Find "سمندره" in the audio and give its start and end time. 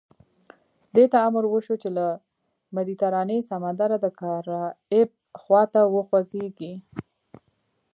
3.49-3.95